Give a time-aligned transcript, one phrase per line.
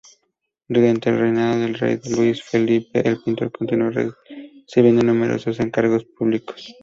[0.67, 6.73] Durante el reinado del rey Luis Felipe el pintor continuó recibir numerosos encargos públicos.